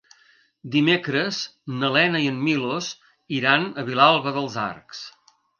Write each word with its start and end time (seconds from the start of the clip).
Dimecres 0.75 1.41
na 1.83 1.91
Lena 1.97 2.23
i 2.25 2.31
en 2.31 2.41
Milos 2.49 2.89
iran 3.41 3.71
a 3.83 3.87
Vilalba 3.91 4.37
dels 4.39 4.61
Arcs. 4.67 5.09